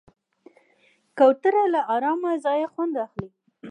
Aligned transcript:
کوتره 1.17 1.63
له 1.73 1.81
آرامه 1.95 2.31
ځایه 2.43 2.67
خوند 2.73 2.93
اخلي. 3.05 3.29